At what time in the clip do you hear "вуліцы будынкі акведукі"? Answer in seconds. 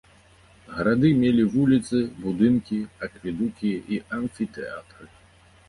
1.57-3.71